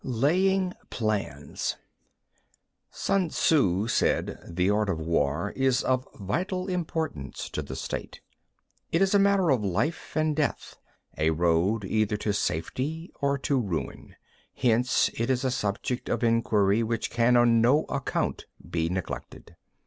[0.03, 1.77] LAYING PLANS 1.
[2.89, 8.13] Sun Tzŭ said: The art of war is of vital importance to the State.
[8.89, 8.89] 2.
[8.95, 10.79] It is a matter of life and death,
[11.19, 14.15] a road either to safety or to ruin.
[14.55, 19.55] Hence it is a subject of inquiry which can on no account be neglected.